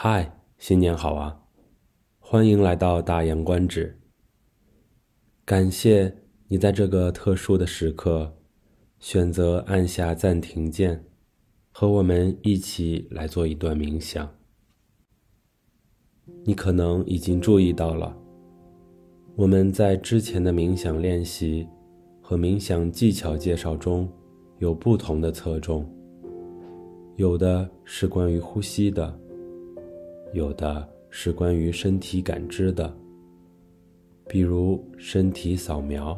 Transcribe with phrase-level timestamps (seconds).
[0.00, 1.36] 嗨，新年好啊！
[2.20, 3.98] 欢迎来到大言观止。
[5.44, 6.14] 感谢
[6.46, 8.32] 你在这个特殊的时刻
[9.00, 11.04] 选择按下暂停键，
[11.72, 14.32] 和我们一起来做一段冥想。
[16.44, 18.16] 你可能已经注意到了，
[19.34, 21.66] 我们在之前的冥想练习
[22.22, 24.08] 和冥想技巧介绍中
[24.58, 25.84] 有不同的侧重，
[27.16, 29.20] 有的是关于呼吸的。
[30.32, 32.94] 有的是关于身体感知的，
[34.26, 36.14] 比如身体扫描；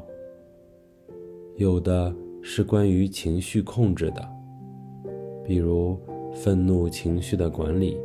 [1.57, 2.13] 有的
[2.43, 4.29] 是关于情绪控制的，
[5.45, 5.97] 比如
[6.33, 7.97] 愤怒情绪的管理；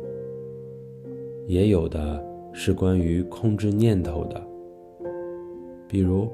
[1.48, 4.40] 也有的是关于控制念头的，
[5.88, 6.30] 比如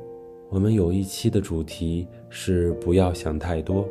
[0.50, 3.88] 我们有一期的主题是不要想太多，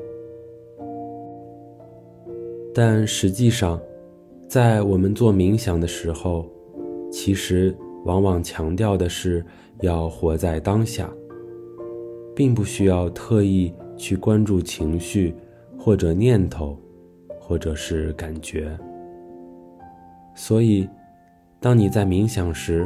[2.71, 3.81] 但实际上。
[4.51, 6.45] 在我们做冥想的时候，
[7.09, 7.73] 其实
[8.03, 9.41] 往往强调的是
[9.79, 11.09] 要活在当下，
[12.35, 15.33] 并不需要特意去关注情绪
[15.79, 16.77] 或者念头，
[17.39, 18.77] 或者是感觉。
[20.35, 20.85] 所以，
[21.61, 22.85] 当你在冥想时，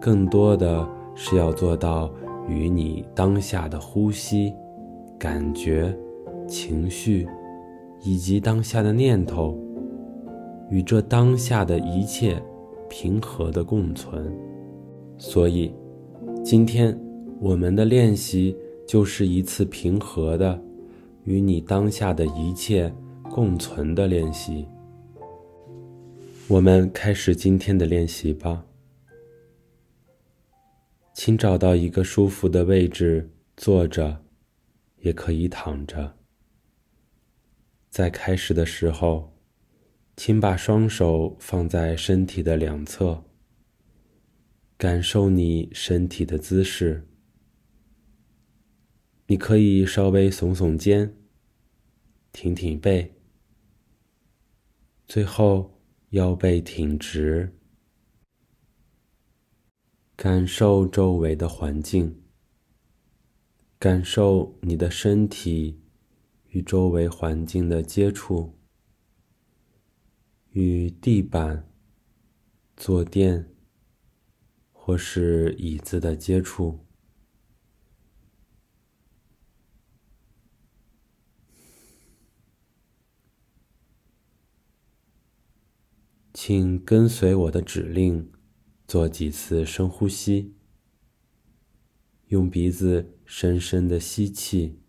[0.00, 2.12] 更多的是要做到
[2.48, 4.52] 与你当下的呼吸、
[5.16, 5.96] 感觉、
[6.48, 7.24] 情绪，
[8.00, 9.56] 以及当下的念头。
[10.70, 12.42] 与这当下的一切
[12.90, 14.30] 平和的共存，
[15.16, 15.72] 所以，
[16.44, 16.94] 今天
[17.40, 18.54] 我们的练习
[18.86, 20.62] 就是一次平和的
[21.24, 22.92] 与你当下的一切
[23.30, 24.66] 共存的练习。
[26.48, 28.64] 我们开始今天的练习吧，
[31.14, 34.18] 请找到一个舒服的位置坐着，
[35.00, 36.12] 也可以躺着。
[37.88, 39.37] 在开始的时候。
[40.18, 43.22] 请把双手放在身体的两侧，
[44.76, 47.06] 感受你身体的姿势。
[49.28, 51.14] 你可以稍微耸耸肩，
[52.32, 53.14] 挺挺背，
[55.06, 55.80] 最后
[56.10, 57.56] 腰背挺直。
[60.16, 62.20] 感受周围的环境，
[63.78, 65.80] 感受你的身体
[66.48, 68.57] 与周围环境的接触。
[70.50, 71.68] 与地板、
[72.76, 73.54] 坐垫
[74.72, 76.86] 或是椅子的接触，
[86.32, 88.32] 请跟随我的指令，
[88.86, 90.54] 做几次深呼吸。
[92.28, 94.80] 用鼻子深深的吸气，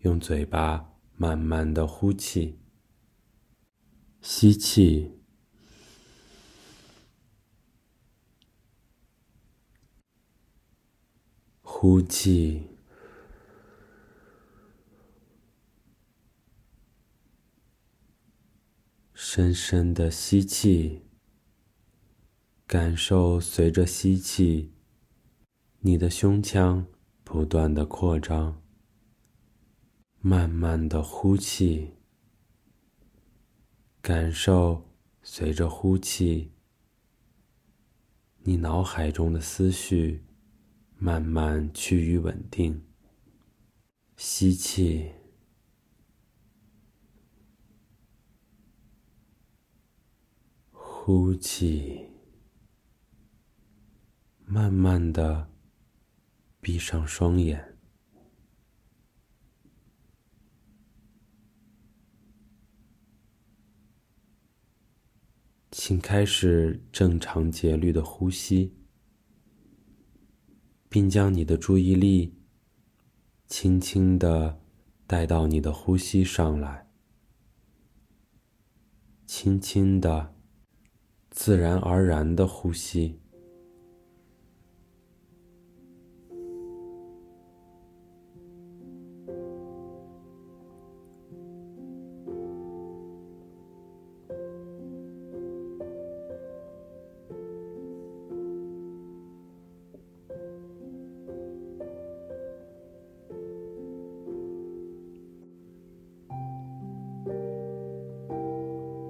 [0.00, 2.58] 用嘴巴慢慢的呼气。
[4.26, 5.12] 吸气，
[11.60, 12.70] 呼气，
[19.12, 21.02] 深深的吸气，
[22.66, 24.72] 感受随着吸气，
[25.80, 26.86] 你的胸腔
[27.22, 28.62] 不断的扩张。
[30.20, 31.93] 慢慢的呼气。
[34.04, 34.90] 感受
[35.22, 36.52] 随着呼气，
[38.42, 40.22] 你脑海中的思绪
[40.98, 42.84] 慢慢趋于稳定。
[44.18, 45.10] 吸气，
[50.70, 52.10] 呼气，
[54.44, 55.48] 慢慢的
[56.60, 57.73] 闭上双眼。
[65.86, 68.72] 请开始正常节律的呼吸，
[70.88, 72.38] 并将你的注意力
[73.48, 74.58] 轻轻的
[75.06, 76.88] 带到你的呼吸上来，
[79.26, 80.34] 轻轻的、
[81.28, 83.20] 自然而然的呼吸。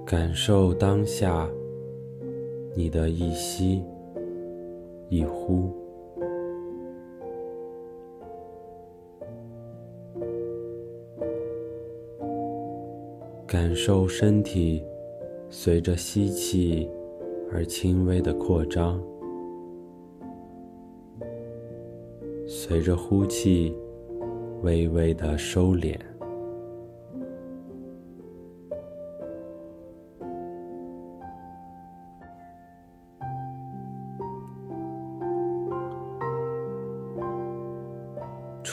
[0.05, 1.49] 感受当下，
[2.75, 3.83] 你的一吸
[5.09, 5.73] 一呼，
[13.47, 14.85] 感受身体
[15.49, 16.87] 随着吸气
[17.51, 19.01] 而轻微的扩张，
[22.45, 23.75] 随着呼气
[24.61, 25.97] 微微的收敛。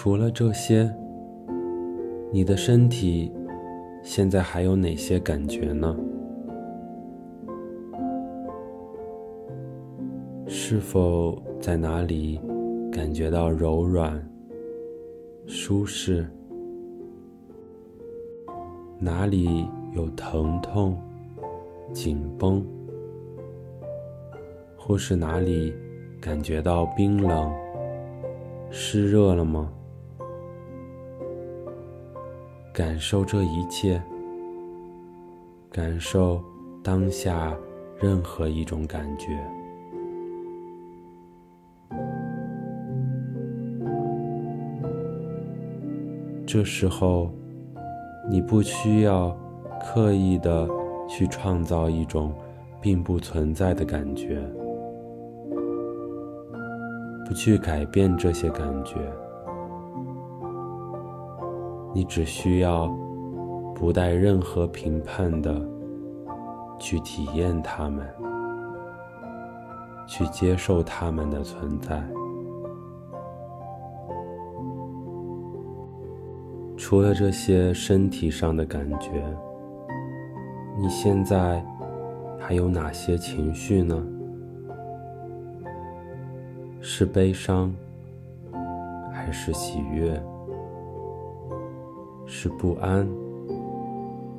[0.04, 0.92] 除了这些，
[2.32, 3.32] 你的身体
[4.02, 5.96] 现在还有哪些感觉呢？
[10.48, 12.40] 是否在哪里
[12.90, 14.20] 感觉到柔软、
[15.46, 16.26] 舒适？
[18.98, 21.00] 哪里有疼痛、
[21.92, 22.66] 紧绷？
[24.76, 25.72] 或是哪里
[26.20, 27.52] 感觉到冰冷、
[28.68, 29.72] 湿热了吗？
[32.82, 34.02] 感受这一切，
[35.70, 36.42] 感受
[36.82, 37.56] 当下
[38.00, 39.28] 任何一种感觉。
[46.44, 47.30] 这时候，
[48.28, 49.30] 你不需要
[49.80, 50.68] 刻意的
[51.08, 52.34] 去创造一种
[52.80, 54.42] 并不存在的感觉，
[57.28, 58.96] 不去改变这些感觉。
[61.94, 62.88] 你只需要
[63.74, 65.60] 不带任何评判的
[66.78, 68.06] 去体验它们，
[70.06, 72.02] 去接受它们的存在。
[76.76, 79.24] 除了这些身体上的感觉，
[80.78, 81.64] 你现在
[82.38, 84.02] 还有哪些情绪呢？
[86.80, 87.72] 是悲伤，
[89.12, 90.20] 还是喜悦？
[92.26, 93.06] 是不安，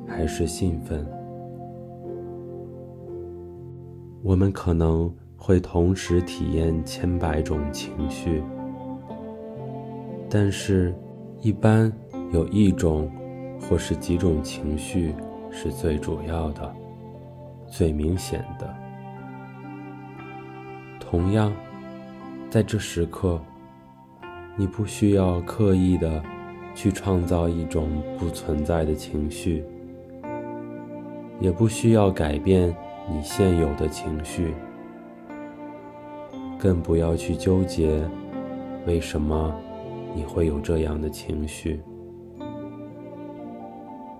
[0.06, 1.06] 还是兴奋？
[4.22, 8.42] 我们可能会同时体验千百种情绪，
[10.30, 10.94] 但是，
[11.40, 11.92] 一般
[12.32, 13.10] 有一种
[13.60, 15.14] 或是几种情绪
[15.50, 16.74] 是最主要的、
[17.66, 18.74] 最明显的。
[20.98, 21.52] 同样，
[22.50, 23.40] 在这时刻，
[24.56, 26.22] 你不需要刻意的。
[26.74, 27.88] 去创造一种
[28.18, 29.64] 不存在的情绪，
[31.40, 32.74] 也不需要改变
[33.10, 34.54] 你现有的情绪，
[36.58, 38.02] 更不要去纠结
[38.86, 39.54] 为什么
[40.14, 41.80] 你会有这样的情绪。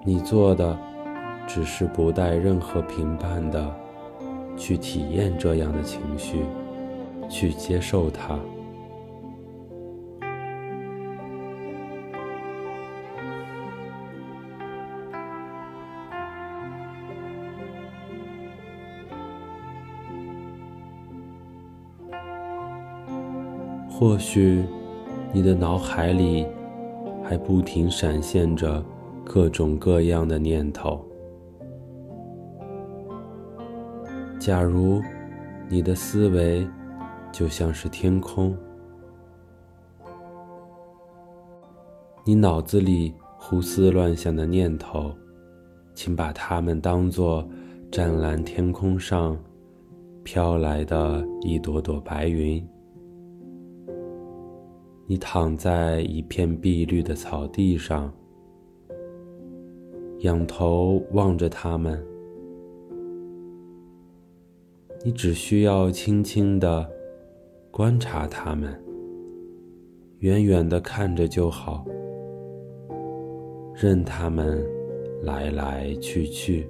[0.05, 0.79] 你做的
[1.47, 3.75] 只是不带任何评判的
[4.57, 6.45] 去体验这样的情绪，
[7.29, 8.39] 去接受它。
[23.97, 24.65] 或许，
[25.33, 26.45] 你的脑海里
[27.23, 28.85] 还不停闪现着
[29.25, 31.01] 各种各样的念头。
[34.41, 35.01] 假如
[35.69, 36.67] 你的思维
[37.31, 38.57] 就像是天空，
[42.25, 45.15] 你脑子里胡思乱想的念头，
[45.95, 47.49] 请把它们当作
[47.93, 49.39] 湛蓝天空上
[50.25, 52.61] 飘来的一朵朵白云。
[55.07, 58.11] 你躺在一片碧绿的草地上，
[60.21, 62.03] 仰头望着它们。
[65.05, 66.91] 你只需要轻轻的
[67.71, 68.83] 观察它们，
[70.21, 71.85] 远远的看着就好，
[73.75, 74.65] 任它们
[75.23, 76.67] 来来去去。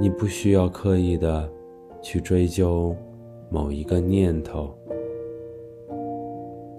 [0.00, 1.46] 你不需要刻意的
[2.00, 2.96] 去追究
[3.50, 4.74] 某一个念头。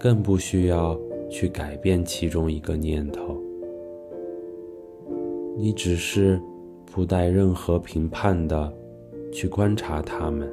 [0.06, 0.96] 更不需要
[1.28, 3.36] 去改变其中一个念头，
[5.56, 6.40] 你只是
[6.92, 8.72] 不带任何评判的
[9.32, 10.48] 去观察他们。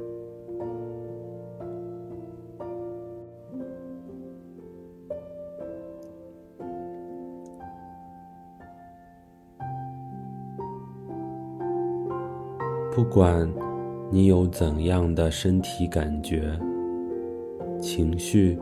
[12.92, 13.48] 不管
[14.10, 16.58] 你有怎样的身体感觉、
[17.80, 18.58] 情绪。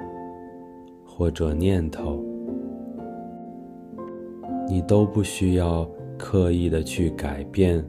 [1.22, 2.20] 或者念头，
[4.66, 5.88] 你都不需要
[6.18, 7.80] 刻意的去改变，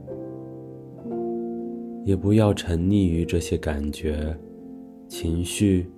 [2.04, 4.38] 也不要沉溺于这些感觉、
[5.08, 5.90] 情绪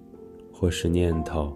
[0.50, 1.54] 或是念头。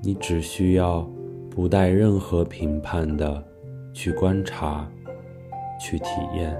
[0.00, 1.04] 你只需要
[1.50, 3.44] 不带任何评判的
[3.92, 4.88] 去观察，
[5.80, 6.56] 去体验，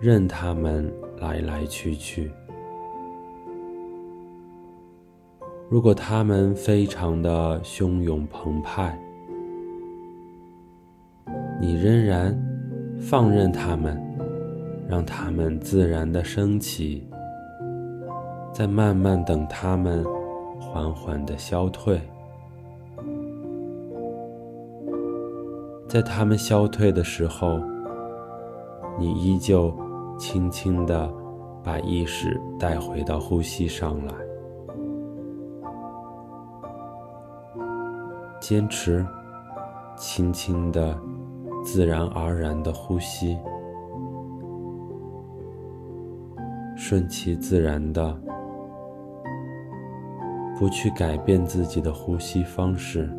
[0.00, 2.30] 任他们来来去去。
[5.70, 8.98] 如果他们非常的汹涌澎湃，
[11.60, 12.34] 你仍然
[12.98, 14.02] 放任他们，
[14.88, 17.06] 让他们自然的升起，
[18.50, 20.02] 再慢慢等他们
[20.58, 22.00] 缓缓的消退。
[25.86, 27.60] 在他们消退的时候，
[28.98, 29.70] 你依旧
[30.18, 31.12] 轻轻的
[31.62, 34.27] 把意识带回到呼吸上来。
[38.48, 39.06] 坚持，
[39.94, 40.98] 轻轻的、
[41.62, 43.36] 自然而然的呼吸，
[46.74, 48.18] 顺其自然的，
[50.58, 53.14] 不去改变自己的呼吸方式，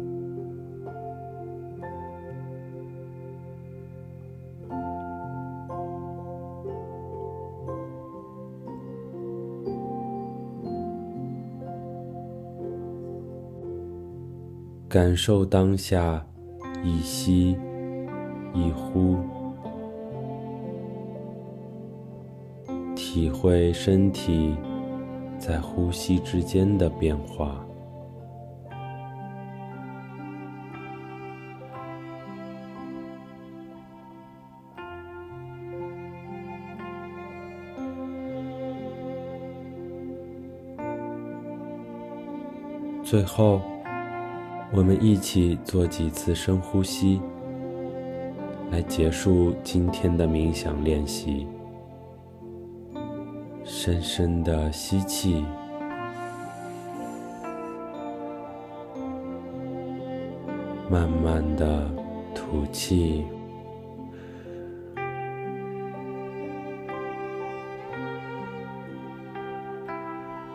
[14.89, 16.25] 感受当下
[16.83, 17.55] 一吸
[18.55, 19.17] 一呼，
[22.95, 24.55] 体会身体
[25.37, 27.63] 在呼吸之间的变化。
[43.03, 43.61] 最后。
[44.71, 47.19] 我们一起做几次深呼吸，
[48.71, 51.47] 来结束今天的冥想练习。
[53.65, 55.43] 深深的吸气，
[60.89, 61.89] 慢慢的
[62.35, 63.25] 吐气，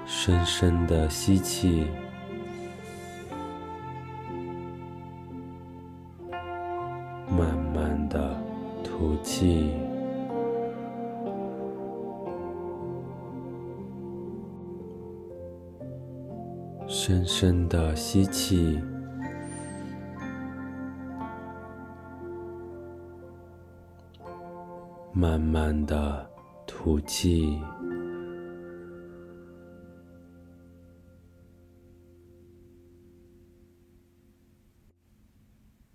[0.06, 1.88] 深深的吸气。
[16.86, 18.78] 深深的吸气，
[25.12, 26.30] 慢慢的
[26.66, 27.58] 吐气。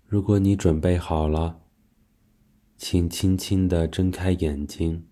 [0.06, 1.60] 如果你准备好了，
[2.76, 5.06] 请轻轻的睁开眼睛，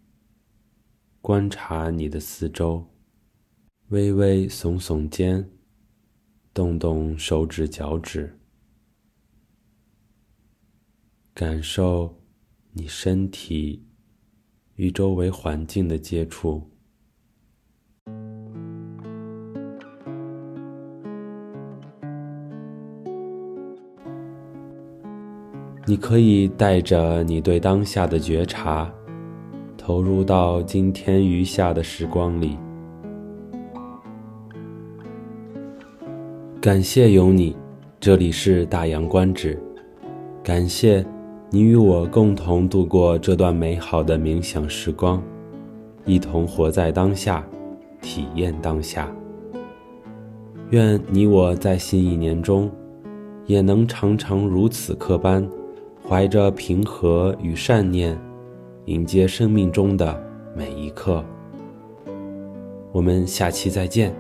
[1.20, 2.85] 观察你的四周，
[3.90, 5.49] 微微耸耸肩，
[6.52, 8.38] 动动手指脚趾，
[11.33, 12.14] 感受
[12.73, 13.85] 你身体
[14.75, 16.69] 与周围环境的接触。
[25.87, 28.93] 你可以带着你对当下的觉察，
[29.78, 32.59] 投入到今天余下的时光里。
[36.61, 37.55] 感谢有你，
[38.00, 39.57] 这里是大洋观止。
[40.43, 41.07] 感谢
[41.50, 45.23] 你与我共同度过这段美好的冥想时光，
[46.05, 47.47] 一同活在当下，
[48.03, 49.09] 体验当下。
[50.71, 52.69] 愿你我在新一年中，
[53.47, 55.49] 也能常常如此刻般。
[56.09, 58.19] 怀着平和与善念，
[58.87, 60.21] 迎接生命中的
[60.57, 61.25] 每一刻。
[62.91, 64.12] 我们下期再见。